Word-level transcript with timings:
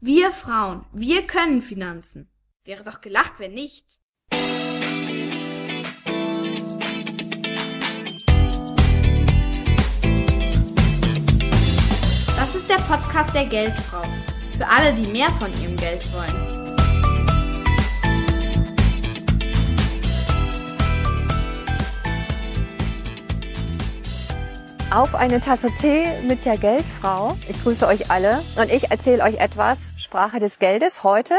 Wir 0.00 0.30
Frauen, 0.30 0.86
wir 0.92 1.26
können 1.26 1.60
Finanzen. 1.60 2.30
Wäre 2.62 2.84
doch 2.84 3.00
gelacht, 3.00 3.40
wenn 3.40 3.50
nicht. 3.50 3.98
Das 12.36 12.54
ist 12.54 12.70
der 12.70 12.76
Podcast 12.76 13.34
der 13.34 13.46
Geldfrau. 13.46 14.02
Für 14.56 14.68
alle, 14.68 14.94
die 14.94 15.10
mehr 15.10 15.30
von 15.30 15.50
ihrem 15.60 15.76
Geld 15.76 16.04
wollen. 16.12 16.57
Auf 24.90 25.14
eine 25.14 25.40
Tasse 25.40 25.70
Tee 25.74 26.22
mit 26.22 26.46
der 26.46 26.56
Geldfrau. 26.56 27.36
Ich 27.46 27.62
grüße 27.62 27.86
euch 27.86 28.10
alle 28.10 28.42
und 28.56 28.72
ich 28.72 28.90
erzähle 28.90 29.22
euch 29.22 29.36
etwas 29.36 29.90
Sprache 29.96 30.38
des 30.38 30.58
Geldes. 30.58 31.04
Heute 31.04 31.34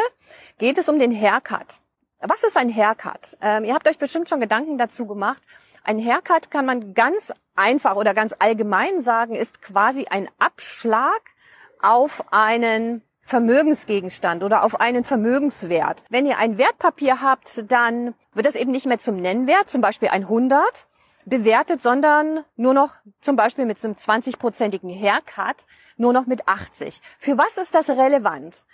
geht 0.59 0.77
es 0.77 0.87
um 0.87 0.99
den 0.99 1.11
Haircut. 1.11 1.79
Was 2.21 2.43
ist 2.43 2.57
ein 2.57 2.73
Haircut? 2.73 3.37
Ähm, 3.41 3.63
ihr 3.63 3.73
habt 3.73 3.87
euch 3.87 3.97
bestimmt 3.97 4.29
schon 4.29 4.39
Gedanken 4.39 4.77
dazu 4.77 5.07
gemacht. 5.07 5.41
Ein 5.83 5.97
Haircut 5.97 6.51
kann 6.51 6.65
man 6.65 6.93
ganz 6.93 7.33
einfach 7.55 7.95
oder 7.95 8.13
ganz 8.13 8.35
allgemein 8.37 9.01
sagen, 9.01 9.33
ist 9.33 9.61
quasi 9.63 10.05
ein 10.09 10.29
Abschlag 10.37 11.21
auf 11.81 12.25
einen 12.31 13.01
Vermögensgegenstand 13.21 14.43
oder 14.43 14.63
auf 14.63 14.79
einen 14.79 15.03
Vermögenswert. 15.03 16.03
Wenn 16.09 16.27
ihr 16.27 16.37
ein 16.37 16.57
Wertpapier 16.57 17.21
habt, 17.21 17.71
dann 17.71 18.13
wird 18.33 18.45
das 18.45 18.55
eben 18.55 18.71
nicht 18.71 18.85
mehr 18.85 18.99
zum 18.99 19.15
Nennwert, 19.15 19.69
zum 19.69 19.81
Beispiel 19.81 20.09
ein 20.09 20.23
100, 20.23 20.87
bewertet, 21.29 21.81
sondern 21.81 22.43
nur 22.55 22.73
noch 22.73 22.93
zum 23.21 23.35
Beispiel 23.35 23.65
mit 23.65 23.83
einem 23.83 23.93
20-prozentigen 23.93 24.89
Haircut 24.89 25.65
nur 25.97 26.13
noch 26.13 26.25
mit 26.25 26.47
80. 26.47 27.01
Für 27.17 27.37
was 27.37 27.57
ist 27.57 27.75
das 27.75 27.89
relevant? 27.89 28.65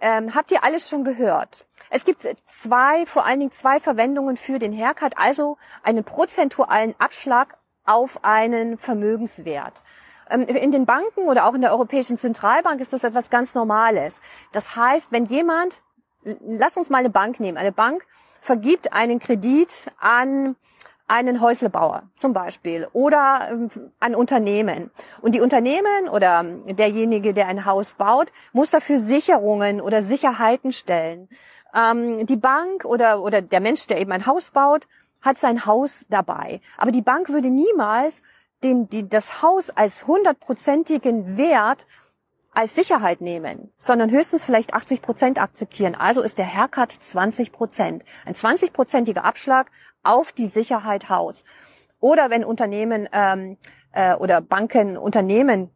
Ähm, 0.00 0.34
habt 0.34 0.50
ihr 0.50 0.64
alles 0.64 0.88
schon 0.88 1.04
gehört? 1.04 1.66
Es 1.90 2.04
gibt 2.04 2.26
zwei, 2.46 3.04
vor 3.04 3.26
allen 3.26 3.40
Dingen 3.40 3.52
zwei 3.52 3.80
Verwendungen 3.80 4.36
für 4.36 4.58
den 4.58 4.76
Haircut, 4.76 5.18
also 5.18 5.58
einen 5.82 6.04
prozentualen 6.04 6.94
Abschlag 6.98 7.58
auf 7.84 8.24
einen 8.24 8.78
Vermögenswert. 8.78 9.82
Ähm, 10.30 10.42
in 10.42 10.70
den 10.70 10.86
Banken 10.86 11.22
oder 11.28 11.44
auch 11.44 11.54
in 11.54 11.60
der 11.60 11.72
Europäischen 11.72 12.16
Zentralbank 12.16 12.80
ist 12.80 12.92
das 12.92 13.04
etwas 13.04 13.28
ganz 13.28 13.54
Normales. 13.54 14.20
Das 14.52 14.74
heißt, 14.76 15.12
wenn 15.12 15.26
jemand, 15.26 15.82
lass 16.22 16.76
uns 16.76 16.88
mal 16.88 16.98
eine 16.98 17.10
Bank 17.10 17.40
nehmen, 17.40 17.58
eine 17.58 17.72
Bank 17.72 18.06
vergibt 18.40 18.92
einen 18.92 19.18
Kredit 19.18 19.90
an 19.98 20.56
einen 21.10 21.40
Häuslebauer 21.40 22.04
zum 22.14 22.32
Beispiel 22.32 22.86
oder 22.92 23.48
ähm, 23.50 23.68
ein 23.98 24.14
Unternehmen. 24.14 24.90
Und 25.20 25.34
die 25.34 25.40
Unternehmen 25.40 26.08
oder 26.10 26.44
derjenige, 26.44 27.34
der 27.34 27.48
ein 27.48 27.64
Haus 27.64 27.94
baut, 27.94 28.30
muss 28.52 28.70
dafür 28.70 28.98
Sicherungen 28.98 29.80
oder 29.80 30.02
Sicherheiten 30.02 30.70
stellen. 30.70 31.28
Ähm, 31.74 32.24
die 32.26 32.36
Bank 32.36 32.84
oder, 32.84 33.22
oder 33.22 33.42
der 33.42 33.60
Mensch, 33.60 33.86
der 33.88 34.00
eben 34.00 34.12
ein 34.12 34.26
Haus 34.26 34.52
baut, 34.52 34.86
hat 35.20 35.36
sein 35.36 35.66
Haus 35.66 36.06
dabei. 36.08 36.60
Aber 36.78 36.92
die 36.92 37.02
Bank 37.02 37.28
würde 37.28 37.50
niemals 37.50 38.22
den, 38.62 38.88
die, 38.88 39.08
das 39.08 39.42
Haus 39.42 39.70
als 39.70 40.06
hundertprozentigen 40.06 41.36
Wert 41.36 41.86
als 42.52 42.74
Sicherheit 42.74 43.20
nehmen, 43.20 43.72
sondern 43.78 44.10
höchstens 44.10 44.44
vielleicht 44.44 44.74
80 44.74 45.02
Prozent 45.02 45.40
akzeptieren. 45.40 45.94
Also 45.94 46.20
ist 46.20 46.38
der 46.38 46.52
Haircut 46.52 46.92
20 46.92 47.52
Prozent. 47.52 48.04
Ein 48.26 48.34
20-prozentiger 48.34 49.22
Abschlag 49.22 49.70
auf 50.02 50.32
die 50.32 50.46
Sicherheit 50.46 51.08
Haus. 51.08 51.44
Oder 52.00 52.30
wenn 52.30 52.44
Unternehmen 52.44 53.08
ähm, 53.12 53.56
äh, 53.92 54.14
oder 54.14 54.40
Banken 54.40 54.96
Unternehmen 54.96 55.70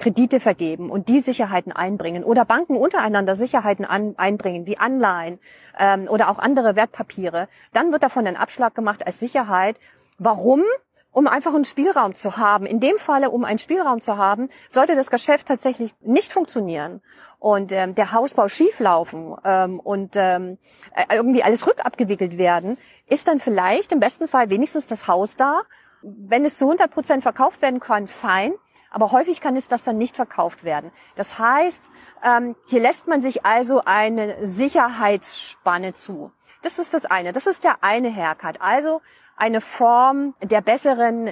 Kredite 0.00 0.40
vergeben 0.40 0.90
und 0.90 1.08
die 1.08 1.20
Sicherheiten 1.20 1.72
einbringen 1.72 2.24
oder 2.24 2.44
Banken 2.46 2.76
untereinander 2.76 3.36
Sicherheiten 3.36 3.84
an, 3.84 4.14
einbringen, 4.16 4.66
wie 4.66 4.78
Anleihen 4.78 5.38
ähm, 5.78 6.08
oder 6.08 6.30
auch 6.30 6.38
andere 6.38 6.74
Wertpapiere, 6.74 7.48
dann 7.74 7.92
wird 7.92 8.02
davon 8.02 8.26
ein 8.26 8.36
Abschlag 8.36 8.74
gemacht 8.74 9.06
als 9.06 9.20
Sicherheit. 9.20 9.78
Warum? 10.18 10.62
Um 11.12 11.26
einfach 11.26 11.54
einen 11.54 11.64
Spielraum 11.64 12.14
zu 12.14 12.36
haben. 12.36 12.66
In 12.66 12.80
dem 12.80 12.98
Falle, 12.98 13.30
um 13.30 13.44
einen 13.44 13.58
Spielraum 13.58 14.00
zu 14.00 14.16
haben, 14.16 14.48
sollte 14.68 14.94
das 14.94 15.10
Geschäft 15.10 15.48
tatsächlich 15.48 15.92
nicht 16.00 16.32
funktionieren 16.32 17.02
und 17.38 17.72
ähm, 17.72 17.94
der 17.94 18.12
Hausbau 18.12 18.48
schieflaufen 18.48 19.36
ähm, 19.44 19.80
und 19.80 20.16
ähm, 20.16 20.58
äh, 20.94 21.14
irgendwie 21.14 21.42
alles 21.42 21.66
rückabgewickelt 21.66 22.38
werden, 22.38 22.78
ist 23.06 23.28
dann 23.28 23.38
vielleicht 23.38 23.92
im 23.92 24.00
besten 24.00 24.28
Fall 24.28 24.50
wenigstens 24.50 24.86
das 24.86 25.08
Haus 25.08 25.36
da. 25.36 25.62
Wenn 26.02 26.44
es 26.44 26.56
zu 26.56 26.64
100 26.64 26.90
Prozent 26.90 27.22
verkauft 27.22 27.60
werden 27.62 27.80
kann, 27.80 28.06
fein. 28.06 28.52
Aber 28.92 29.12
häufig 29.12 29.40
kann 29.40 29.56
es 29.56 29.68
das 29.68 29.84
dann 29.84 29.98
nicht 29.98 30.16
verkauft 30.16 30.64
werden. 30.64 30.90
Das 31.14 31.38
heißt, 31.38 31.90
ähm, 32.24 32.56
hier 32.66 32.80
lässt 32.80 33.06
man 33.06 33.22
sich 33.22 33.46
also 33.46 33.82
eine 33.84 34.44
Sicherheitsspanne 34.44 35.92
zu. 35.92 36.32
Das 36.62 36.78
ist 36.78 36.92
das 36.92 37.04
eine. 37.04 37.32
Das 37.32 37.46
ist 37.46 37.62
der 37.64 37.82
eine 37.82 38.14
Haircut. 38.14 38.60
Also 38.60 39.00
eine 39.40 39.60
Form 39.60 40.34
der 40.42 40.60
besseren 40.60 41.30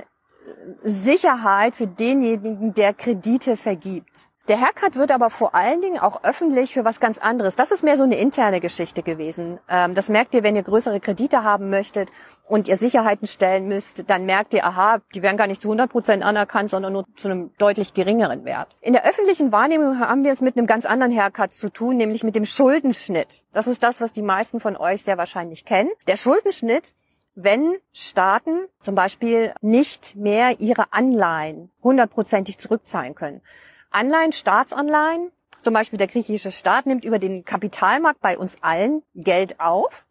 Sicherheit 0.83 1.77
für 1.77 1.87
denjenigen, 1.87 2.75
der 2.75 2.95
Kredite 2.95 3.57
vergibt. 3.57 4.29
Der 4.49 4.63
Haircut 4.63 4.97
wird 4.97 5.11
aber 5.11 5.29
vor 5.29 5.55
allen 5.55 5.83
Dingen 5.83 5.99
auch 5.99 6.25
öffentlich 6.25 6.73
für 6.73 6.83
was 6.83 7.01
ganz 7.01 7.19
anderes. 7.19 7.55
Das 7.55 7.71
ist 7.71 7.85
mehr 7.85 7.99
so 7.99 8.05
eine 8.05 8.17
interne 8.17 8.61
Geschichte 8.61 9.03
gewesen. 9.03 9.61
Ähm, 9.69 9.93
das 9.93 10.09
merkt 10.09 10.35
ihr, 10.35 10.43
wenn 10.43 10.57
ihr 10.57 10.63
größere 10.63 11.01
Kredite 11.01 11.45
haben 11.45 11.69
möchtet 11.69 12.09
und 12.47 12.67
ihr 12.67 12.79
Sicherheiten 12.79 13.27
stellen 13.27 13.69
müsst, 13.69 14.09
dann 14.09 14.25
merkt 14.25 14.55
ihr, 14.55 14.65
aha, 14.65 15.03
die 15.15 15.21
werden 15.21 15.37
gar 15.37 15.49
nicht 15.49 15.61
zu 15.61 15.69
100 15.69 15.91
Prozent 15.91 16.25
anerkannt, 16.25 16.71
sondern 16.71 16.95
nur 16.95 17.05
zu 17.19 17.29
einem 17.29 17.51
deutlich 17.59 17.93
geringeren 17.93 18.47
Wert. 18.47 18.75
In 18.81 18.95
der 18.95 19.05
öffentlichen 19.05 19.53
Wahrnehmung 19.53 20.01
haben 20.01 20.25
wir 20.25 20.33
es 20.33 20.41
mit 20.41 20.57
einem 20.57 20.67
ganz 20.67 20.87
anderen 20.87 21.15
Haircut 21.15 21.53
zu 21.53 21.71
tun, 21.71 21.99
nämlich 21.99 22.25
mit 22.25 22.35
dem 22.35 22.47
Schuldenschnitt. 22.47 23.45
Das 23.53 23.67
ist 23.67 23.83
das, 23.83 24.01
was 24.01 24.13
die 24.13 24.23
meisten 24.23 24.61
von 24.61 24.79
euch 24.79 25.03
sehr 25.03 25.19
wahrscheinlich 25.19 25.67
kennen. 25.67 25.91
Der 26.07 26.17
Schuldenschnitt 26.17 26.95
wenn 27.41 27.77
Staaten 27.93 28.67
zum 28.81 28.97
Beispiel 28.97 29.55
nicht 29.61 30.17
mehr 30.17 30.59
ihre 30.59 30.93
Anleihen 30.93 31.71
hundertprozentig 31.85 32.59
zurückzahlen 32.59 33.15
können. 33.15 33.43
Anleihen, 33.91 34.33
Staatsanleihen, 34.33 35.31
zum 35.63 35.73
Beispiel 35.73 35.99
der 35.99 36.09
griechische 36.09 36.51
Staat 36.51 36.87
nimmt 36.87 37.05
über 37.05 37.21
den 37.21 37.45
Kapitalmarkt 37.45 38.21
bei 38.21 38.37
uns 38.37 38.57
allen 38.61 39.05
Geld 39.15 39.61
auf. 39.61 40.05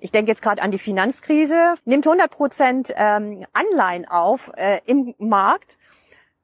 Ich 0.00 0.12
denke 0.12 0.30
jetzt 0.30 0.42
gerade 0.42 0.60
an 0.60 0.70
die 0.70 0.78
Finanzkrise, 0.78 1.76
nimmt 1.86 2.06
100 2.06 2.30
Prozent 2.30 2.92
ähm, 2.94 3.46
Anleihen 3.54 4.06
auf 4.06 4.52
äh, 4.56 4.80
im 4.84 5.14
Markt. 5.18 5.78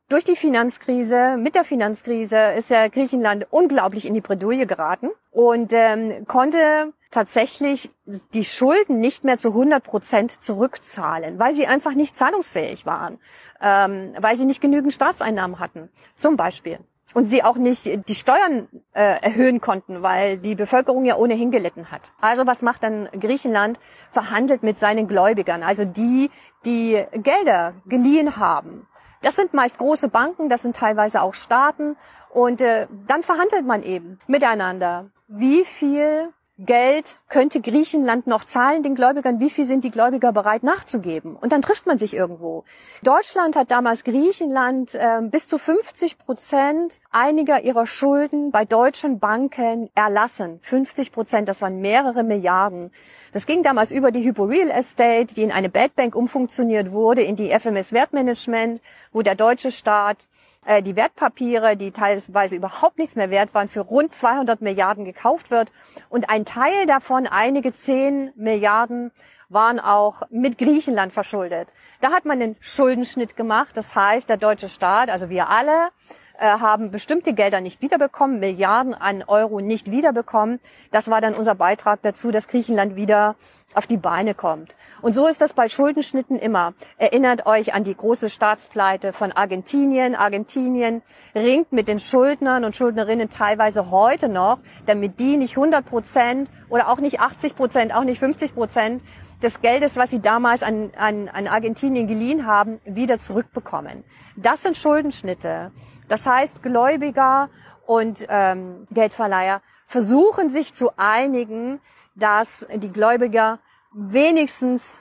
Durch 0.09 0.23
die 0.23 0.37
Finanzkrise, 0.37 1.37
mit 1.37 1.57
der 1.57 1.65
Finanzkrise 1.65 2.53
ist 2.57 2.71
ja 2.71 2.87
Griechenland 2.87 3.49
unglaublich 3.51 4.07
in 4.07 4.15
die 4.15 4.21
Bredouille 4.21 4.65
geraten 4.65 5.11
und 5.33 5.73
ähm, 5.73 6.25
konnte 6.29 6.93
tatsächlich 7.11 7.91
die 8.33 8.45
Schulden 8.45 9.01
nicht 9.01 9.25
mehr 9.25 9.37
zu 9.37 9.49
100 9.49 9.83
Prozent 9.83 10.31
zurückzahlen, 10.31 11.41
weil 11.41 11.55
sie 11.55 11.67
einfach 11.67 11.95
nicht 11.95 12.15
zahlungsfähig 12.15 12.87
waren, 12.87 13.19
ähm, 13.61 14.15
weil 14.21 14.37
sie 14.37 14.45
nicht 14.45 14.61
genügend 14.61 14.93
Staatseinnahmen 14.93 15.59
hatten, 15.59 15.89
zum 16.17 16.37
Beispiel. 16.37 16.79
Und 17.15 17.25
sie 17.25 17.43
auch 17.43 17.57
nicht 17.57 18.09
die 18.09 18.15
Steuern 18.15 18.69
äh, 18.93 19.21
erhöhen 19.23 19.61
konnten, 19.61 20.03
weil 20.03 20.39
die 20.39 20.55
Bevölkerung 20.55 21.05
ja 21.05 21.17
ohnehin 21.17 21.51
gelitten 21.51 21.91
hat. 21.91 22.13
Also 22.21 22.47
was 22.47 22.63
macht 22.63 22.85
dann 22.85 23.09
Griechenland? 23.19 23.81
Verhandelt 24.13 24.63
mit 24.63 24.79
seinen 24.79 25.09
Gläubigern, 25.09 25.65
also 25.65 25.85
die, 25.85 26.31
die 26.65 27.03
Gelder 27.13 27.75
geliehen 27.87 28.37
haben. 28.37 28.87
Das 29.23 29.37
sind 29.37 29.55
meist 29.55 29.79
große 29.79 30.09
Banken, 30.09 30.49
das 30.49 30.63
sind 30.63 30.77
teilweise 30.77 31.23
auch 31.23 31.35
Staaten. 31.35 31.97
Und 32.31 32.61
äh, 32.61 32.87
dann 33.07 33.23
verhandelt 33.23 33.67
man 33.67 33.83
eben 33.83 34.19
miteinander, 34.27 35.11
wie 35.29 35.65
viel 35.65 36.33
Geld 36.59 37.17
könnte 37.29 37.61
Griechenland 37.61 38.27
noch 38.27 38.43
zahlen 38.43 38.83
den 38.83 38.95
Gläubigern, 38.95 39.41
wie 39.41 39.51
viel 39.51 39.67
sind 39.67 39.85
die 39.85 39.91
Gläubiger 39.91 40.33
bereit 40.33 40.63
nachzugeben? 40.63 41.37
Und 41.37 41.53
dann 41.53 41.61
trifft 41.61 41.85
man 41.87 41.99
sich 41.99 42.15
irgendwo. 42.15 42.65
Deutschland 43.03 43.57
hat 43.57 43.71
damals 43.71 44.05
Griechenland 44.05 44.95
äh, 44.95 45.21
bis 45.21 45.49
zu 45.49 45.59
50 45.59 46.17
Prozent 46.17 46.99
einiger 47.11 47.61
ihrer 47.61 47.85
Schulden 47.85 48.53
bei 48.53 48.65
deutschen 48.65 49.19
Banken 49.19 49.91
erlassen. 49.95 50.59
50 50.63 51.13
Prozent, 51.13 51.47
das 51.47 51.61
waren 51.61 51.83
mehrere 51.83 52.23
Milliarden. 52.23 52.91
Das 53.35 53.45
ging 53.45 53.63
damals 53.63 53.93
über 53.93 54.11
die 54.11 54.25
Hypo 54.25 54.45
Real 54.45 54.71
Estate, 54.71 55.35
die 55.35 55.43
in 55.43 55.53
eine 55.53 55.69
Bad 55.69 55.95
Bank 55.95 56.15
umfunktioniert 56.15 56.91
wurde, 56.91 57.21
in 57.21 57.37
die 57.37 57.51
FMS 57.51 57.93
Wertmanagement, 57.93 58.81
wo 59.13 59.21
der 59.21 59.35
deutsche 59.35 59.71
Staat 59.71 60.27
äh, 60.67 60.83
die 60.83 60.97
Wertpapiere, 60.97 61.77
die 61.77 61.93
teilweise 61.93 62.57
überhaupt 62.57 62.99
nichts 62.99 63.17
mehr 63.17 63.31
wert 63.31 63.55
waren, 63.55 63.69
für 63.69 63.81
rund 63.81 64.13
200 64.13 64.61
Milliarden 64.61 65.05
gekauft 65.05 65.51
wird 65.51 65.71
und 66.09 66.29
ein 66.29 66.45
Teil 66.45 66.87
davon, 66.87 67.27
einige 67.27 67.73
10 67.73 68.33
Milliarden, 68.37 69.13
waren 69.49 69.79
auch 69.79 70.23
mit 70.31 70.59
Griechenland 70.59 71.13
verschuldet. 71.13 71.73
Da 72.01 72.13
hat 72.13 72.25
man 72.25 72.41
den 72.41 72.57
Schuldenschnitt 72.59 73.37
gemacht. 73.37 73.77
Das 73.77 73.95
heißt, 73.95 74.29
der 74.29 74.39
deutsche 74.39 74.69
Staat, 74.69 75.09
also 75.09 75.31
wir 75.31 75.49
alle, 75.49 75.91
haben 76.39 76.91
bestimmte 76.91 77.33
Gelder 77.33 77.61
nicht 77.61 77.83
wiederbekommen, 77.83 78.41
Milliarden 78.41 78.95
an 78.95 79.23
Euro 79.27 79.61
nicht 79.61 79.91
wiederbekommen. 79.91 80.61
Das 80.91 81.11
war 81.11 81.21
dann 81.21 81.35
unser 81.35 81.55
Beitrag 81.55 82.03
dazu, 82.03 82.31
dass 82.31 82.49
Griechenland 82.49 82.97
wieder 82.97 83.37
auf 83.75 83.87
die 83.87 83.97
Beine 83.97 84.35
kommt. 84.35 84.75
Und 85.03 85.15
so 85.15 85.27
ist 85.27 85.41
das 85.41 85.53
bei 85.53 85.69
Schuldenschnitten 85.69 86.39
immer. 86.39 86.75
Erinnert 86.99 87.47
euch 87.47 87.75
an 87.75 87.85
die 87.85 87.97
große 87.97 88.31
Staatspleite 88.31 89.13
von 89.13 89.33
Argentinien. 89.33 90.15
Argentinien 90.15 91.03
ringt 91.35 91.73
mit 91.73 91.89
den 91.89 91.99
Schuldnern 91.99 92.65
und 92.65 92.77
Schuldnerinnen 92.77 93.29
teilweise 93.29 93.91
heute 93.91 94.29
noch, 94.29 94.59
damit 94.87 95.21
die 95.21 95.37
nicht 95.37 95.57
100 95.57 95.85
Prozent 95.85 96.51
oder 96.69 96.89
auch 96.89 96.99
nicht 96.99 97.21
80 97.21 97.57
Prozent, 97.57 97.95
auch 97.95 98.05
nicht 98.05 98.19
50 98.19 98.55
Prozent 98.55 99.03
des 99.43 99.61
Geldes, 99.61 99.97
was 99.97 100.11
sie 100.11 100.21
damals 100.21 100.63
an, 100.63 100.91
an, 100.97 101.29
an 101.29 101.47
Argentinien 101.47 102.07
geliehen 102.07 102.47
haben, 102.47 102.81
wieder 102.85 103.19
zurückbekommen. 103.19 104.05
Das 104.37 104.63
sind 104.63 104.77
Schuldenschnitte. 104.77 105.73
Das 106.09 106.26
heißt, 106.27 106.63
Gläubiger 106.63 107.49
und 107.87 108.27
ähm, 108.29 108.87
Geldverleiher 108.91 109.63
versuchen 109.87 110.51
sich 110.51 110.75
zu 110.75 110.91
einigen, 110.97 111.81
dass 112.15 112.67
die 112.75 112.93
Gläubiger 112.93 113.61
wenigstens 113.93 114.95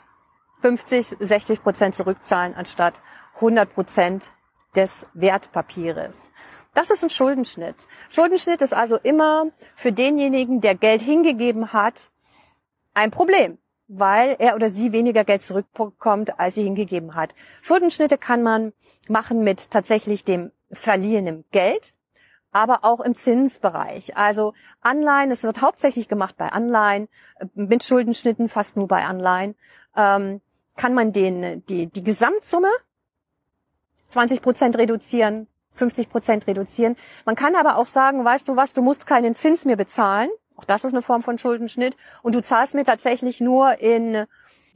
50, 0.61 1.17
60 1.19 1.63
Prozent 1.63 1.95
zurückzahlen 1.95 2.55
anstatt 2.55 3.01
100 3.35 3.73
Prozent 3.73 4.31
des 4.75 5.05
Wertpapieres. 5.13 6.31
Das 6.73 6.89
ist 6.89 7.03
ein 7.03 7.09
Schuldenschnitt. 7.09 7.87
Schuldenschnitt 8.09 8.61
ist 8.61 8.73
also 8.73 8.97
immer 8.97 9.47
für 9.75 9.91
denjenigen, 9.91 10.61
der 10.61 10.75
Geld 10.75 11.01
hingegeben 11.01 11.73
hat, 11.73 12.09
ein 12.93 13.11
Problem 13.11 13.57
weil 13.87 14.35
er 14.39 14.55
oder 14.55 14.69
sie 14.69 14.91
weniger 14.91 15.23
Geld 15.23 15.43
zurückbekommt, 15.43 16.39
als 16.39 16.55
sie 16.55 16.63
hingegeben 16.63 17.15
hat. 17.15 17.35
Schuldenschnitte 17.61 18.17
kann 18.17 18.41
man 18.41 18.73
machen 19.09 19.43
mit 19.43 19.71
tatsächlich 19.71 20.23
dem 20.23 20.51
verliehenen 20.71 21.45
Geld, 21.51 21.93
aber 22.51 22.83
auch 22.83 23.01
im 23.01 23.15
Zinsbereich. 23.15 24.15
Also 24.17 24.53
Anleihen, 24.81 25.31
es 25.31 25.43
wird 25.43 25.61
hauptsächlich 25.61 26.07
gemacht 26.07 26.35
bei 26.37 26.49
Anleihen, 26.49 27.07
mit 27.53 27.83
Schuldenschnitten 27.83 28.49
fast 28.49 28.77
nur 28.77 28.87
bei 28.87 29.05
Anleihen, 29.05 29.55
ähm, 29.95 30.41
kann 30.77 30.93
man 30.93 31.11
den, 31.11 31.65
die, 31.67 31.87
die 31.87 32.03
Gesamtsumme 32.03 32.69
20 34.07 34.41
Prozent 34.41 34.77
reduzieren, 34.77 35.47
50 35.73 36.09
Prozent 36.09 36.47
reduzieren. 36.47 36.95
Man 37.25 37.35
kann 37.35 37.55
aber 37.55 37.77
auch 37.77 37.87
sagen, 37.87 38.23
weißt 38.23 38.47
du 38.47 38.55
was, 38.55 38.73
du 38.73 38.81
musst 38.81 39.07
keinen 39.07 39.35
Zins 39.35 39.65
mehr 39.65 39.75
bezahlen, 39.75 40.29
auch 40.55 40.65
das 40.65 40.85
ist 40.85 40.93
eine 40.93 41.01
Form 41.01 41.21
von 41.21 41.37
Schuldenschnitt. 41.37 41.95
Und 42.21 42.35
du 42.35 42.41
zahlst 42.41 42.75
mir 42.75 42.85
tatsächlich 42.85 43.41
nur 43.41 43.79
in, 43.79 44.25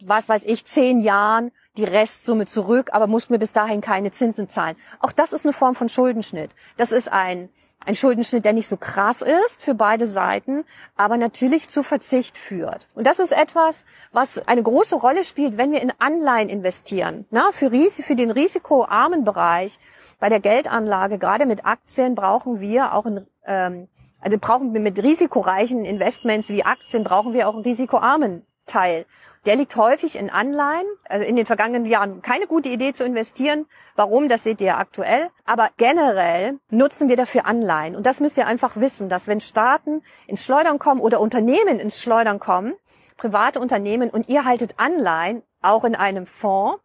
was 0.06 0.30
weiß 0.30 0.44
ich, 0.46 0.66
zehn 0.66 1.00
Jahren 1.00 1.52
die 1.78 1.84
Restsumme 1.84 2.46
zurück, 2.46 2.90
aber 2.94 3.08
musst 3.08 3.30
mir 3.30 3.40
bis 3.40 3.54
dahin 3.54 3.82
keine 3.82 4.12
Zinsen 4.12 4.50
zahlen. 4.50 4.76
Auch 5.00 5.12
das 5.12 5.34
ist 5.34 5.46
eine 5.46 5.54
Form 5.54 5.76
von 5.76 5.90
Schuldenschnitt. 5.90 6.52
Das 6.78 6.92
ist 6.92 7.12
ein, 7.12 7.50
ein 7.86 7.96
Schuldenschnitt, 7.96 8.46
der 8.46 8.54
nicht 8.54 8.68
so 8.68 8.78
krass 8.78 9.22
ist 9.22 9.62
für 9.62 9.74
beide 9.74 10.06
Seiten, 10.06 10.64
aber 10.98 11.18
natürlich 11.18 11.70
zu 11.70 11.84
Verzicht 11.84 12.38
führt. 12.38 12.88
Und 12.96 13.08
das 13.08 13.20
ist 13.20 13.32
etwas, 13.32 13.86
was 14.12 14.46
eine 14.48 14.64
große 14.64 14.96
Rolle 14.96 15.24
spielt, 15.24 15.58
wenn 15.58 15.72
wir 15.72 15.82
in 15.82 15.94
Anleihen 16.00 16.50
investieren. 16.50 17.26
Na, 17.32 17.52
für, 17.52 17.72
für 17.72 18.16
den 18.16 18.32
risikoarmen 18.32 19.24
Bereich 19.24 19.80
bei 20.20 20.30
der 20.30 20.40
Geldanlage, 20.42 21.18
gerade 21.18 21.46
mit 21.46 21.66
Aktien, 21.66 22.16
brauchen 22.16 22.60
wir 22.60 22.94
auch 22.94 23.06
ein 23.06 23.26
ähm, 23.46 23.88
also 24.22 24.38
brauchen 24.38 24.74
wir 24.74 24.82
mit 24.82 25.02
risikoreichen 25.02 25.86
Investments 25.86 26.50
wie 26.50 26.66
Aktien, 26.66 27.04
brauchen 27.04 27.34
wir 27.34 27.48
auch 27.48 27.54
einen 27.54 27.64
risikoarmen 27.64 28.46
Teil. 28.70 29.06
Der 29.46 29.56
liegt 29.56 29.76
häufig 29.76 30.18
in 30.18 30.30
Anleihen. 30.30 30.86
Also 31.08 31.28
in 31.28 31.36
den 31.36 31.46
vergangenen 31.46 31.86
Jahren 31.86 32.22
keine 32.22 32.48
gute 32.48 32.70
Idee 32.70 32.94
zu 32.94 33.04
investieren. 33.04 33.66
Warum? 33.96 34.30
Das 34.30 34.44
seht 34.44 34.62
ihr 34.62 34.78
aktuell. 34.78 35.30
Aber 35.46 35.70
generell 35.78 36.60
nutzen 36.70 37.10
wir 37.10 37.18
dafür 37.18 37.46
Anleihen. 37.46 37.96
Und 37.96 38.06
das 38.06 38.20
müsst 38.20 38.38
ihr 38.38 38.48
einfach 38.48 38.76
wissen, 38.76 39.10
dass 39.10 39.28
wenn 39.28 39.42
Staaten 39.42 40.04
ins 40.28 40.46
Schleudern 40.46 40.80
kommen 40.80 41.02
oder 41.02 41.20
Unternehmen 41.20 41.80
ins 41.80 42.02
Schleudern 42.02 42.40
kommen, 42.40 42.74
private 43.18 43.60
Unternehmen 43.60 44.10
und 44.10 44.30
ihr 44.30 44.46
haltet 44.46 44.76
Anleihen, 44.78 45.44
auch 45.62 45.84
in 45.84 45.96
einem 45.96 46.26
Fonds, 46.26 46.82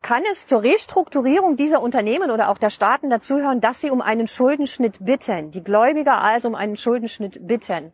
kann 0.00 0.22
es 0.30 0.46
zur 0.46 0.62
Restrukturierung 0.62 1.56
dieser 1.56 1.82
Unternehmen 1.82 2.30
oder 2.30 2.50
auch 2.50 2.58
der 2.58 2.70
Staaten 2.70 3.10
dazuhören, 3.10 3.60
dass 3.60 3.80
sie 3.80 3.90
um 3.90 4.00
einen 4.00 4.26
Schuldenschnitt 4.26 5.04
bitten, 5.04 5.50
die 5.50 5.64
Gläubiger 5.64 6.22
also 6.22 6.48
um 6.48 6.54
einen 6.54 6.76
Schuldenschnitt 6.76 7.46
bitten. 7.46 7.92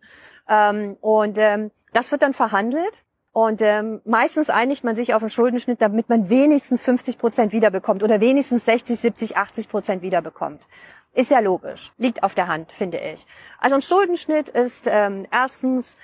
Ähm, 0.49 0.97
und 1.00 1.38
ähm, 1.38 1.71
das 1.93 2.12
wird 2.12 2.23
dann 2.23 2.35
verhandelt. 2.35 3.05
Und 3.34 3.62
ähm, 3.62 4.00
meistens 4.04 4.48
einigt 4.48 4.84
man 4.84 4.94
sich 4.94 5.12
auf 5.12 5.20
einen 5.20 5.28
Schuldenschnitt, 5.28 5.82
damit 5.82 6.08
man 6.08 6.31
wenigstens 6.31 6.84
50 6.84 7.19
Prozent 7.19 7.52
wiederbekommt 7.52 8.04
oder 8.04 8.20
wenigstens 8.20 8.64
60, 8.64 8.96
70, 8.96 9.36
80 9.36 9.69
Prozent 9.69 10.02
wiederbekommt. 10.02 10.69
Ist 11.14 11.32
ja 11.32 11.40
logisch, 11.40 11.92
liegt 11.98 12.22
auf 12.22 12.34
der 12.34 12.46
Hand, 12.46 12.70
finde 12.70 12.98
ich. 12.98 13.26
Also 13.58 13.75
ein 13.75 13.82
Schuldenschnitt 13.82 14.50
ist 14.50 14.86
ähm, 14.88 15.26
erstens, 15.32 15.96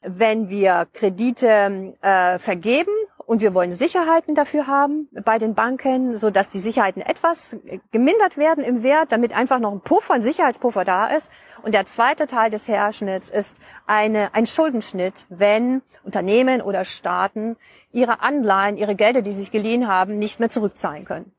wenn 0.00 0.48
wir 0.48 0.86
Kredite 0.94 1.92
äh, 2.00 2.38
vergeben 2.38 2.94
und 3.26 3.40
wir 3.40 3.54
wollen 3.54 3.72
Sicherheiten 3.72 4.34
dafür 4.34 4.66
haben 4.66 5.08
bei 5.24 5.38
den 5.38 5.54
Banken, 5.54 6.16
so 6.16 6.30
dass 6.30 6.48
die 6.48 6.58
Sicherheiten 6.58 7.02
etwas 7.02 7.56
gemindert 7.90 8.36
werden 8.36 8.64
im 8.64 8.82
Wert, 8.82 9.12
damit 9.12 9.34
einfach 9.34 9.58
noch 9.58 9.72
ein 9.72 9.80
Puffer, 9.80 10.14
ein 10.14 10.22
Sicherheitspuffer 10.22 10.84
da 10.84 11.06
ist. 11.08 11.30
Und 11.62 11.74
der 11.74 11.86
zweite 11.86 12.26
Teil 12.26 12.50
des 12.50 12.68
Herschnitts 12.68 13.30
ist 13.30 13.56
eine, 13.86 14.34
ein 14.34 14.46
Schuldenschnitt, 14.46 15.26
wenn 15.28 15.82
Unternehmen 16.04 16.62
oder 16.62 16.84
Staaten 16.84 17.56
ihre 17.92 18.20
Anleihen, 18.20 18.76
ihre 18.76 18.94
Gelder, 18.94 19.22
die 19.22 19.32
sie 19.32 19.40
sich 19.40 19.50
geliehen 19.50 19.88
haben, 19.88 20.18
nicht 20.18 20.40
mehr 20.40 20.50
zurückzahlen 20.50 21.04
können 21.04 21.32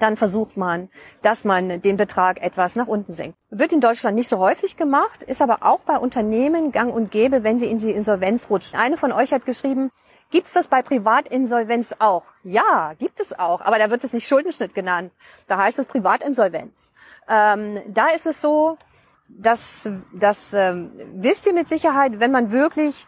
dann 0.00 0.16
versucht 0.16 0.56
man, 0.56 0.88
dass 1.22 1.44
man 1.44 1.80
den 1.82 1.96
Betrag 1.96 2.42
etwas 2.42 2.74
nach 2.76 2.86
unten 2.86 3.12
senkt. 3.12 3.36
Wird 3.50 3.72
in 3.72 3.80
Deutschland 3.80 4.16
nicht 4.16 4.28
so 4.28 4.38
häufig 4.38 4.76
gemacht, 4.76 5.22
ist 5.22 5.42
aber 5.42 5.58
auch 5.60 5.80
bei 5.80 5.96
Unternehmen 5.96 6.72
gang 6.72 6.92
und 6.92 7.10
gäbe, 7.10 7.44
wenn 7.44 7.58
sie 7.58 7.70
in 7.70 7.78
die 7.78 7.90
Insolvenz 7.90 8.50
rutschen. 8.50 8.78
Eine 8.78 8.96
von 8.96 9.12
euch 9.12 9.32
hat 9.32 9.44
geschrieben, 9.44 9.90
gibt's 10.30 10.52
das 10.52 10.68
bei 10.68 10.82
Privatinsolvenz 10.82 11.96
auch? 11.98 12.24
Ja, 12.42 12.94
gibt 12.98 13.20
es 13.20 13.38
auch, 13.38 13.60
aber 13.60 13.78
da 13.78 13.90
wird 13.90 14.04
es 14.04 14.12
nicht 14.12 14.26
Schuldenschnitt 14.26 14.74
genannt. 14.74 15.12
Da 15.46 15.58
heißt 15.58 15.78
es 15.78 15.86
Privatinsolvenz. 15.86 16.92
Ähm, 17.28 17.80
da 17.88 18.08
ist 18.08 18.26
es 18.26 18.40
so, 18.40 18.78
dass, 19.28 19.88
dass 20.12 20.52
ähm, 20.52 20.90
wisst 21.14 21.46
ihr 21.46 21.52
mit 21.52 21.68
Sicherheit, 21.68 22.20
wenn 22.20 22.32
man 22.32 22.50
wirklich 22.50 23.06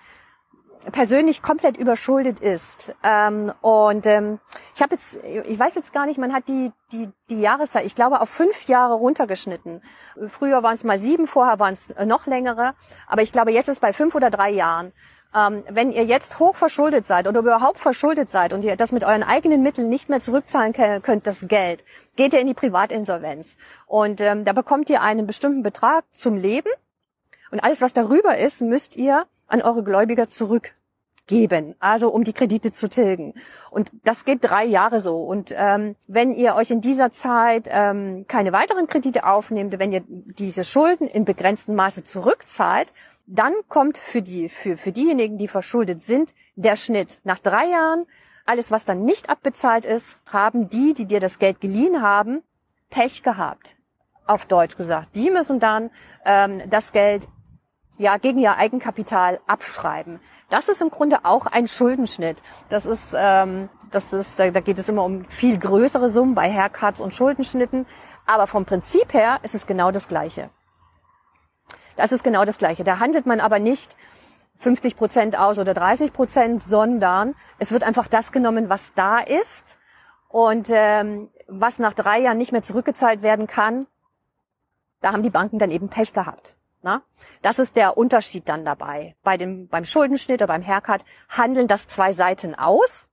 persönlich 0.91 1.43
komplett 1.43 1.77
überschuldet 1.77 2.41
ist. 2.41 2.95
Ähm, 3.05 3.53
und 3.61 4.07
ähm, 4.07 4.41
ich 4.75 4.83
habe 4.83 4.95
jetzt, 4.95 5.19
ich 5.23 5.59
weiß 5.59 5.75
jetzt 5.77 5.93
gar 5.93 6.07
nicht, 6.07 6.19
man 6.19 6.33
hat 6.33 6.49
die, 6.49 6.73
die, 6.91 7.09
die 7.31 7.41
Jahreszeit, 7.41 7.87
ich 7.87 7.95
glaube, 7.95 8.21
auf 8.21 8.29
fünf 8.29 8.67
Jahre 8.67 8.95
runtergeschnitten. 8.95 9.83
Früher 10.29 10.63
waren 10.63 10.75
es 10.75 10.85
mal 10.85 10.99
sieben, 10.99 11.27
vorher 11.27 11.59
waren 11.59 11.75
es 11.75 11.95
noch 12.05 12.27
längere. 12.27 12.75
Aber 13.07 13.23
ich 13.23 13.33
glaube, 13.33 13.53
jetzt 13.53 13.69
ist 13.69 13.81
bei 13.81 13.93
fünf 13.93 14.15
oder 14.15 14.31
drei 14.31 14.51
Jahren. 14.51 14.93
Ähm, 15.35 15.65
wenn 15.71 15.93
ihr 15.93 16.05
jetzt 16.05 16.39
hoch 16.39 16.57
verschuldet 16.57 17.07
seid 17.07 17.27
oder 17.27 17.41
überhaupt 17.41 17.79
verschuldet 17.79 18.29
seid 18.29 18.53
und 18.53 18.65
ihr 18.65 18.77
das 18.77 18.93
mit 18.93 19.05
euren 19.05 19.23
eigenen 19.23 19.63
Mitteln 19.63 19.89
nicht 19.89 20.09
mehr 20.09 20.21
zurückzahlen 20.21 20.75
könnt, 20.75 21.27
das 21.27 21.49
Geld, 21.49 21.85
geht 22.17 22.35
ihr 22.35 22.41
in 22.41 22.47
die 22.47 22.55
Privatinsolvenz. 22.55 23.57
Und 23.87 24.21
ähm, 24.21 24.45
da 24.45 24.53
bekommt 24.53 24.91
ihr 24.91 25.01
einen 25.01 25.27
bestimmten 25.27 25.63
Betrag 25.63 26.05
zum 26.13 26.37
Leben. 26.37 26.69
Und 27.53 27.61
alles, 27.63 27.83
was 27.83 27.93
darüber 27.93 28.39
ist, 28.39 28.63
müsst 28.63 28.97
ihr 28.97 29.27
an 29.47 29.61
eure 29.61 29.85
Gläubiger 29.85 30.27
zurückgeben, 30.27 31.77
also 31.79 32.09
um 32.09 32.25
die 32.25 32.33
Kredite 32.33 32.73
zu 32.73 32.89
tilgen. 32.89 33.35
Und 33.71 33.93
das 34.05 34.25
geht 34.25 34.39
drei 34.43 34.65
Jahre 34.65 35.01
so. 35.01 35.19
Und 35.19 35.53
ähm, 35.55 35.95
wenn 36.09 36.33
ihr 36.33 36.55
euch 36.55 36.71
in 36.71 36.81
dieser 36.81 37.13
Zeit 37.13 37.69
ähm, 37.71 38.25
keine 38.27 38.53
weiteren 38.53 38.87
Kredite 38.87 39.27
aufnehmt, 39.27 39.79
wenn 39.79 39.93
ihr 39.93 40.03
diese 40.09 40.65
Schulden 40.65 41.07
in 41.07 41.27
begrenztem 41.27 41.75
Maße 41.75 42.05
zurückzahlt, 42.05 42.93
dann 43.27 43.53
kommt 43.69 43.99
für 43.99 44.23
die 44.23 44.49
für, 44.49 44.79
für 44.79 44.93
diejenigen, 44.93 45.37
die 45.37 45.47
verschuldet 45.47 46.03
sind, 46.03 46.33
der 46.57 46.77
Schnitt. 46.77 47.21
Nach 47.25 47.39
drei 47.39 47.67
Jahren, 47.67 48.07
alles 48.47 48.71
was 48.71 48.87
dann 48.87 49.05
nicht 49.05 49.29
abbezahlt 49.29 49.85
ist, 49.85 50.19
haben 50.31 50.71
die, 50.71 50.95
die 50.95 51.05
dir 51.05 51.21
das 51.21 51.39
Geld 51.39 51.61
geliehen 51.61 52.01
haben, 52.01 52.43
Pech 52.89 53.23
gehabt. 53.23 53.77
Auf 54.25 54.47
Deutsch 54.47 54.77
gesagt. 54.77 55.17
Die 55.17 55.31
müssen 55.31 55.59
dann 55.59 55.91
ähm, 56.25 56.63
das 56.71 56.93
Geld 56.93 57.29
ja, 58.03 58.19
gegen 58.19 58.39
ihr 58.39 58.57
Eigenkapital 58.57 59.41
abschreiben. 59.47 60.21
Das 60.51 60.69
ist 60.69 60.83
im 60.83 60.91
Grunde 60.91 61.25
auch 61.25 61.47
ein 61.47 61.69
Schuldenschnitt. 61.69 62.43
Das 62.69 62.85
ist, 62.85 63.15
ähm, 63.17 63.69
das 63.91 64.13
ist, 64.13 64.39
da, 64.39 64.51
da 64.51 64.61
geht 64.61 64.79
es 64.79 64.89
immer 64.89 65.05
um 65.05 65.25
viel 65.25 65.59
größere 65.59 66.09
Summen 66.09 66.35
bei 66.35 66.53
Haircuts 66.53 67.01
und 67.01 67.15
Schuldenschnitten. 67.15 67.87
Aber 68.27 68.47
vom 68.47 68.65
Prinzip 68.65 69.15
her 69.15 69.39
ist 69.43 69.55
es 69.55 69.67
genau 69.67 69.91
das 69.91 70.09
Gleiche. 70.09 70.51
Das 71.97 72.13
ist 72.13 72.25
genau 72.25 72.45
das 72.45 72.59
Gleiche. 72.59 72.85
Da 72.85 72.99
handelt 72.99 73.27
man 73.27 73.41
aber 73.41 73.59
nicht 73.59 73.97
50 74.59 74.97
Prozent 74.97 75.39
aus 75.39 75.59
oder 75.59 75.75
30 75.75 76.13
Prozent, 76.13 76.63
sondern 76.63 77.35
es 77.59 77.73
wird 77.73 77.83
einfach 77.83 78.09
das 78.09 78.33
genommen, 78.33 78.69
was 78.69 78.95
da 78.95 79.19
ist 79.21 79.79
und 80.29 80.69
ähm, 80.71 81.31
was 81.49 81.79
nach 81.79 81.95
drei 81.95 82.21
Jahren 82.21 82.39
nicht 82.39 82.53
mehr 82.53 82.63
zurückgezahlt 82.63 83.23
werden 83.23 83.47
kann. 83.47 83.87
Da 85.01 85.13
haben 85.13 85.23
die 85.23 85.31
Banken 85.31 85.59
dann 85.59 85.71
eben 85.71 85.89
Pech 85.89 86.13
gehabt. 86.13 86.57
Na? 86.83 87.03
Das 87.43 87.59
ist 87.59 87.77
der 87.77 87.97
Unterschied 87.97 88.49
dann 88.49 88.65
dabei. 88.65 89.15
Bei 89.23 89.37
dem, 89.37 89.69
beim 89.69 89.85
Schuldenschnitt 89.85 90.41
oder 90.41 90.49
beim 90.49 90.67
Haircut 90.67 91.03
handeln 91.29 91.69
das 91.69 91.87
zwei 91.87 92.13
Seiten 92.13 92.57
aus, 92.57 93.09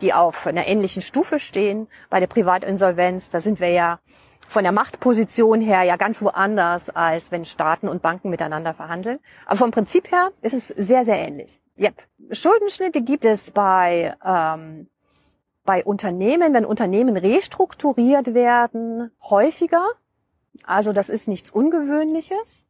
die 0.00 0.12
auf 0.12 0.46
einer 0.46 0.66
ähnlichen 0.66 1.00
Stufe 1.00 1.38
stehen. 1.38 1.88
Bei 2.10 2.18
der 2.18 2.26
Privatinsolvenz, 2.26 3.30
da 3.30 3.40
sind 3.40 3.60
wir 3.60 3.70
ja 3.70 4.00
von 4.48 4.64
der 4.64 4.72
Machtposition 4.72 5.60
her 5.60 5.82
ja 5.84 5.96
ganz 5.96 6.22
woanders, 6.22 6.90
als 6.90 7.30
wenn 7.30 7.44
Staaten 7.44 7.88
und 7.88 8.02
Banken 8.02 8.30
miteinander 8.30 8.74
verhandeln. 8.74 9.20
Aber 9.46 9.56
vom 9.56 9.70
Prinzip 9.70 10.10
her 10.10 10.30
ist 10.42 10.54
es 10.54 10.68
sehr, 10.68 11.04
sehr 11.04 11.18
ähnlich. 11.18 11.60
Yep. 11.78 12.02
Schuldenschnitte 12.30 13.02
gibt 13.02 13.24
es 13.24 13.50
bei, 13.50 14.14
ähm, 14.24 14.88
bei 15.64 15.84
Unternehmen, 15.84 16.52
wenn 16.52 16.64
Unternehmen 16.64 17.16
restrukturiert 17.16 18.34
werden, 18.34 19.10
häufiger. 19.22 19.86
Also 20.64 20.92
das 20.92 21.08
ist 21.08 21.26
nichts 21.26 21.50
Ungewöhnliches. 21.50 22.66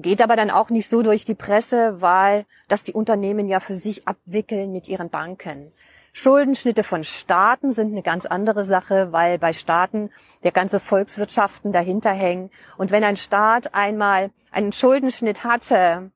Geht 0.00 0.22
aber 0.22 0.36
dann 0.36 0.52
auch 0.52 0.70
nicht 0.70 0.88
so 0.88 1.02
durch 1.02 1.24
die 1.24 1.34
Presse, 1.34 2.00
weil 2.00 2.46
das 2.68 2.84
die 2.84 2.92
Unternehmen 2.92 3.48
ja 3.48 3.58
für 3.58 3.74
sich 3.74 4.06
abwickeln 4.06 4.70
mit 4.70 4.86
ihren 4.86 5.10
Banken. 5.10 5.72
Schuldenschnitte 6.12 6.84
von 6.84 7.02
Staaten 7.02 7.72
sind 7.72 7.90
eine 7.90 8.04
ganz 8.04 8.24
andere 8.24 8.64
Sache, 8.64 9.10
weil 9.10 9.40
bei 9.40 9.52
Staaten 9.52 10.10
der 10.44 10.52
ganze 10.52 10.78
Volkswirtschaften 10.78 11.72
dahinter 11.72 12.12
hängen. 12.12 12.50
Und 12.76 12.92
wenn 12.92 13.02
ein 13.02 13.16
Staat 13.16 13.74
einmal 13.74 14.30
einen 14.52 14.72
Schuldenschnitt 14.72 15.42
hatte, 15.42 16.12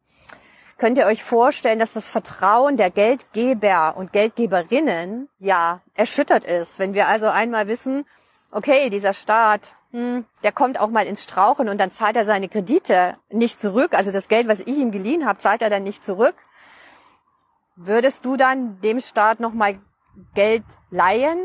könnt 0.79 0.97
ihr 0.97 1.07
euch 1.07 1.25
vorstellen, 1.25 1.81
dass 1.81 1.93
das 1.93 2.09
Vertrauen 2.09 2.77
der 2.77 2.91
Geldgeber 2.91 3.97
und 3.97 4.12
Geldgeberinnen 4.12 5.29
ja 5.41 5.81
erschüttert 5.95 6.45
ist. 6.45 6.79
Wenn 6.79 6.95
wir 6.95 7.09
also 7.09 7.27
einmal 7.27 7.67
wissen, 7.67 8.05
okay, 8.53 8.91
dieser 8.91 9.13
Staat, 9.13 9.75
hm, 9.91 10.25
der 10.45 10.53
kommt 10.53 10.79
auch 10.79 10.89
mal 10.89 11.07
ins 11.07 11.25
Strauchen 11.25 11.69
und 11.69 11.79
dann 11.79 11.91
zahlt 11.91 12.17
er 12.17 12.25
seine 12.25 12.49
Kredite 12.49 13.17
nicht 13.31 13.59
zurück. 13.59 13.95
Also 13.95 14.13
das 14.13 14.29
Geld, 14.29 14.47
was 14.47 14.61
ich 14.61 14.77
ihm 14.77 14.93
geliehen 14.93 15.27
habe, 15.27 15.39
zahlt 15.39 15.63
er 15.63 15.71
dann 15.71 15.83
nicht 15.83 16.05
zurück. 16.05 16.37
Würdest 17.75 18.25
du 18.25 18.37
dann 18.37 18.81
dem 18.83 19.01
Staat 19.01 19.41
nochmal 19.41 19.81
Geld 20.35 20.65
leihen, 20.91 21.39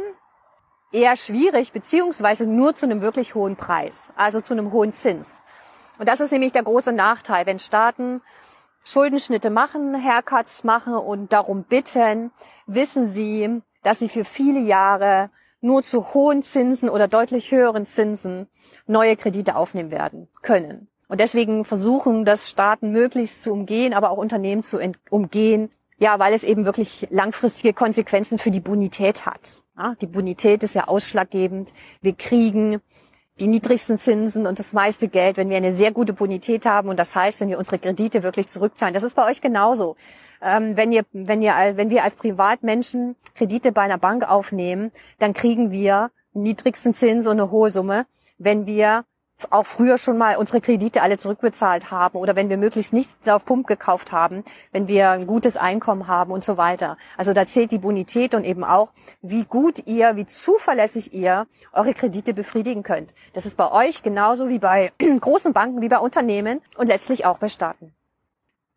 eher 0.91 1.15
schwierig, 1.15 1.71
beziehungsweise 1.71 2.47
nur 2.47 2.75
zu 2.75 2.85
einem 2.85 3.01
wirklich 3.01 3.35
hohen 3.35 3.55
Preis, 3.55 4.11
also 4.15 4.41
zu 4.41 4.53
einem 4.53 4.71
hohen 4.71 4.93
Zins. 4.93 5.41
Und 5.99 6.07
das 6.07 6.19
ist 6.19 6.31
nämlich 6.31 6.51
der 6.51 6.63
große 6.63 6.93
Nachteil, 6.93 7.45
wenn 7.45 7.59
Staaten 7.59 8.21
Schuldenschnitte 8.83 9.49
machen, 9.49 10.01
Haircuts 10.01 10.63
machen 10.63 10.93
und 10.93 11.33
darum 11.33 11.63
bitten, 11.63 12.31
wissen 12.67 13.11
sie, 13.11 13.61
dass 13.83 13.99
sie 13.99 14.07
für 14.07 14.23
viele 14.23 14.59
Jahre 14.59 15.29
nur 15.61 15.83
zu 15.83 16.13
hohen 16.13 16.43
Zinsen 16.43 16.89
oder 16.89 17.07
deutlich 17.07 17.51
höheren 17.51 17.85
Zinsen 17.85 18.47
neue 18.85 19.15
Kredite 19.15 19.55
aufnehmen 19.55 19.91
werden 19.91 20.27
können. 20.41 20.87
Und 21.07 21.19
deswegen 21.19 21.63
versuchen 21.63 22.25
das 22.25 22.49
Staaten 22.49 22.91
möglichst 22.91 23.41
zu 23.41 23.51
umgehen, 23.51 23.93
aber 23.93 24.11
auch 24.11 24.17
Unternehmen 24.17 24.61
zu 24.61 24.79
umgehen, 25.09 25.71
ja, 25.99 26.19
weil 26.19 26.33
es 26.33 26.43
eben 26.43 26.65
wirklich 26.65 27.07
langfristige 27.09 27.73
Konsequenzen 27.73 28.37
für 28.37 28.51
die 28.51 28.59
Bonität 28.59 29.25
hat. 29.25 29.63
Ja, 29.77 29.95
die 30.01 30.07
Bonität 30.07 30.63
ist 30.63 30.75
ja 30.75 30.87
ausschlaggebend. 30.87 31.71
Wir 32.01 32.13
kriegen 32.13 32.81
die 33.39 33.47
niedrigsten 33.47 33.97
Zinsen 33.97 34.47
und 34.47 34.59
das 34.59 34.73
meiste 34.73 35.07
Geld, 35.07 35.37
wenn 35.37 35.49
wir 35.49 35.57
eine 35.57 35.71
sehr 35.71 35.91
gute 35.91 36.13
Bonität 36.13 36.65
haben. 36.65 36.89
Und 36.89 36.97
das 36.97 37.15
heißt, 37.15 37.39
wenn 37.39 37.49
wir 37.49 37.59
unsere 37.59 37.79
Kredite 37.79 38.23
wirklich 38.23 38.47
zurückzahlen. 38.47 38.93
Das 38.93 39.03
ist 39.03 39.15
bei 39.15 39.29
euch 39.29 39.41
genauso. 39.41 39.95
Ähm, 40.41 40.75
wenn, 40.75 40.91
ihr, 40.91 41.03
wenn, 41.13 41.41
ihr, 41.41 41.53
wenn 41.75 41.89
wir 41.89 42.03
als 42.03 42.15
Privatmenschen 42.15 43.15
Kredite 43.35 43.71
bei 43.71 43.81
einer 43.81 43.97
Bank 43.97 44.27
aufnehmen, 44.27 44.91
dann 45.19 45.33
kriegen 45.33 45.71
wir 45.71 46.11
niedrigsten 46.33 46.93
Zins 46.93 47.27
und 47.27 47.39
eine 47.39 47.51
hohe 47.51 47.69
Summe. 47.69 48.05
Wenn 48.37 48.65
wir 48.65 49.05
auch 49.49 49.65
früher 49.65 49.97
schon 49.97 50.17
mal 50.17 50.37
unsere 50.37 50.61
Kredite 50.61 51.01
alle 51.01 51.17
zurückbezahlt 51.17 51.91
haben 51.91 52.17
oder 52.17 52.35
wenn 52.35 52.49
wir 52.49 52.57
möglichst 52.57 52.93
nichts 52.93 53.27
auf 53.27 53.45
Pump 53.45 53.67
gekauft 53.67 54.11
haben, 54.11 54.43
wenn 54.71 54.87
wir 54.87 55.11
ein 55.11 55.27
gutes 55.27 55.57
Einkommen 55.57 56.07
haben 56.07 56.31
und 56.31 56.43
so 56.43 56.57
weiter. 56.57 56.97
Also 57.17 57.33
da 57.33 57.45
zählt 57.45 57.71
die 57.71 57.77
Bonität 57.77 58.33
und 58.33 58.45
eben 58.45 58.63
auch, 58.63 58.89
wie 59.21 59.45
gut 59.45 59.85
ihr, 59.85 60.15
wie 60.15 60.25
zuverlässig 60.25 61.13
ihr 61.13 61.45
eure 61.71 61.93
Kredite 61.93 62.33
befriedigen 62.33 62.83
könnt. 62.83 63.13
Das 63.33 63.45
ist 63.45 63.57
bei 63.57 63.71
euch 63.71 64.01
genauso 64.01 64.49
wie 64.49 64.59
bei 64.59 64.91
großen 65.19 65.53
Banken, 65.53 65.81
wie 65.81 65.89
bei 65.89 65.99
Unternehmen 65.99 66.61
und 66.77 66.87
letztlich 66.87 67.25
auch 67.25 67.37
bei 67.37 67.49
Staaten. 67.49 67.93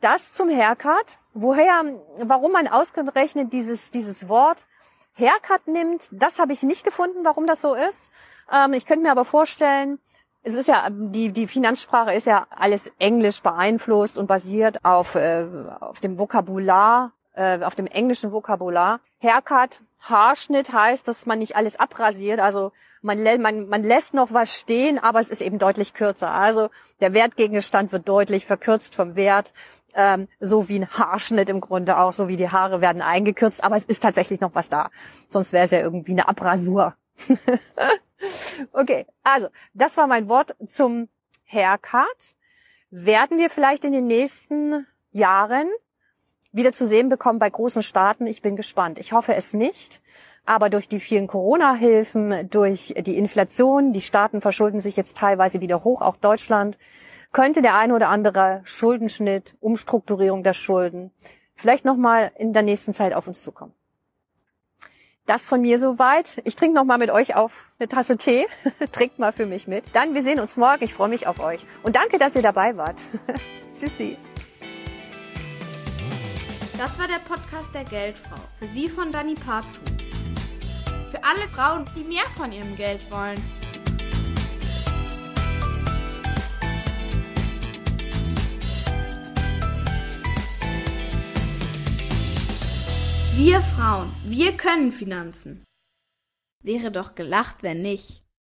Das 0.01 0.33
zum 0.33 0.49
Haircut. 0.49 1.19
Woher, 1.33 1.85
warum 2.19 2.53
man 2.53 2.67
ausgerechnet 2.67 3.53
dieses, 3.53 3.91
dieses 3.91 4.29
Wort 4.29 4.67
Haircut 5.15 5.67
nimmt, 5.67 6.09
das 6.11 6.39
habe 6.39 6.53
ich 6.53 6.63
nicht 6.63 6.85
gefunden, 6.85 7.25
warum 7.25 7.47
das 7.47 7.61
so 7.61 7.75
ist. 7.75 8.11
Ähm, 8.51 8.73
ich 8.73 8.87
könnte 8.87 9.03
mir 9.03 9.11
aber 9.11 9.25
vorstellen, 9.25 9.99
es 10.43 10.55
ist 10.55 10.69
ja, 10.69 10.89
die, 10.91 11.33
die 11.33 11.47
Finanzsprache 11.47 12.15
ist 12.15 12.27
ja 12.27 12.47
alles 12.51 12.91
englisch 12.99 13.43
beeinflusst 13.43 14.19
und 14.19 14.27
basiert 14.27 14.85
auf, 14.85 15.15
äh, 15.15 15.47
auf 15.81 16.01
dem 16.01 16.19
Vokabular, 16.19 17.13
äh, 17.35 17.63
auf 17.63 17.75
dem 17.75 17.87
englischen 17.87 18.33
Vokabular. 18.33 19.01
Haircut, 19.23 19.83
Haarschnitt 20.03 20.73
heißt, 20.73 21.07
dass 21.07 21.27
man 21.27 21.41
nicht 21.41 21.57
alles 21.57 21.79
abrasiert, 21.79 22.41
also 22.41 22.73
man, 23.03 23.23
man, 23.41 23.69
man 23.69 23.83
lässt 23.83 24.15
noch 24.15 24.33
was 24.33 24.59
stehen, 24.59 24.99
aber 24.99 25.21
es 25.21 25.31
ist 25.31 25.41
eben 25.41 25.59
deutlich 25.59 25.95
kürzer. 25.95 26.31
Also 26.31 26.69
der 27.01 27.15
Wertgegenstand 27.15 27.93
wird 27.93 28.09
deutlich 28.09 28.45
verkürzt 28.45 28.95
vom 28.95 29.17
Wert, 29.17 29.53
ähm, 29.95 30.29
so 30.39 30.69
wie 30.69 30.81
ein 30.81 30.89
Haarschnitt 30.89 31.49
im 31.49 31.61
Grunde 31.61 31.99
auch, 31.99 32.13
so 32.13 32.29
wie 32.29 32.37
die 32.37 32.51
Haare 32.51 32.81
werden 32.81 33.03
eingekürzt, 33.03 33.65
aber 33.65 33.77
es 33.77 33.85
ist 33.85 34.03
tatsächlich 34.03 34.41
noch 34.41 34.55
was 34.55 34.69
da. 34.69 34.91
Sonst 35.29 35.53
wäre 35.53 35.65
es 35.65 35.71
ja 35.71 35.81
irgendwie 35.81 36.13
eine 36.13 36.29
Abrasur. 36.29 36.95
okay, 38.73 39.07
also 39.23 39.49
das 39.75 39.97
war 39.97 40.07
mein 40.07 40.29
Wort 40.29 40.55
zum 40.67 41.09
Haircut. 41.47 42.37
Werden 42.91 43.39
wir 43.39 43.51
vielleicht 43.51 43.85
in 43.85 43.93
den 43.93 44.07
nächsten 44.07 44.87
Jahren 45.13 45.69
wieder 46.53 46.73
zu 46.73 46.87
sehen 46.87 47.09
bekommen 47.09 47.39
bei 47.39 47.51
großen 47.51 47.83
Staaten? 47.83 48.27
Ich 48.27 48.43
bin 48.43 48.57
gespannt. 48.57 48.99
Ich 48.99 49.13
hoffe 49.13 49.35
es 49.35 49.55
nicht. 49.55 50.01
Aber 50.47 50.71
durch 50.71 50.89
die 50.89 51.01
vielen 51.01 51.27
Corona-Hilfen, 51.27 52.49
durch 52.51 52.95
die 52.99 53.17
Inflation, 53.17 53.93
die 53.93 54.01
Staaten 54.01 54.41
verschulden 54.41 54.81
sich 54.81 54.97
jetzt 54.97 55.17
teilweise 55.17 55.61
wieder 55.61 55.85
hoch, 55.85 56.01
auch 56.01 56.17
Deutschland, 56.17 56.79
könnte 57.31 57.63
der 57.63 57.77
eine 57.77 57.95
oder 57.95 58.09
andere 58.09 58.63
Schuldenschnitt, 58.65 59.57
Umstrukturierung 59.61 60.43
der 60.43 60.55
Schulden 60.55 61.13
vielleicht 61.61 61.85
nochmal 61.85 62.33
in 62.37 62.53
der 62.53 62.63
nächsten 62.63 62.95
Zeit 62.95 63.15
auf 63.15 63.27
uns 63.29 63.43
zukommen. 63.43 63.73
Das 65.27 65.45
von 65.45 65.61
mir 65.61 65.79
soweit. 65.79 66.41
Ich 66.45 66.57
trinke 66.57 66.75
noch 66.75 66.85
mal 66.85 66.99
mit 66.99 67.11
euch 67.11 67.35
auf 67.37 67.67
eine 67.79 67.89
Tasse 67.89 68.17
Tee. 68.17 68.47
Trinkt 68.93 69.19
mal 69.19 69.33
für 69.33 69.47
mich 69.47 69.67
mit. 69.69 69.85
Dann, 69.93 70.15
wir 70.15 70.23
sehen 70.23 70.41
uns 70.41 70.57
morgen. 70.57 70.83
Ich 70.83 70.95
freue 70.95 71.09
mich 71.09 71.27
auf 71.27 71.41
euch. 71.41 71.65
Und 71.83 71.97
danke, 71.97 72.19
dass 72.19 72.35
ihr 72.35 72.43
dabei 72.43 72.77
wart. 72.77 73.01
Tschüssi. 73.75 74.17
Das 76.77 76.99
war 76.99 77.07
der 77.07 77.19
Podcast 77.19 77.75
der 77.75 77.85
Geldfrau. 77.85 78.37
Für 78.59 78.67
Sie 78.67 78.89
von 78.89 79.13
Dani 79.13 79.35
Parzu. 79.35 79.81
Für 81.11 81.23
alle 81.23 81.47
Frauen, 81.53 81.85
die 81.95 82.05
mehr 82.05 82.25
von 82.37 82.51
ihrem 82.51 82.75
Geld 82.77 83.11
wollen. 83.11 83.39
Wir 93.43 93.63
Frauen, 93.63 94.13
wir 94.27 94.55
können 94.55 94.93
Finanzen. 94.93 95.65
Wäre 96.63 96.93
doch 96.93 97.15
gelacht, 97.15 97.63
wenn 97.63 97.81
nicht. 97.81 98.23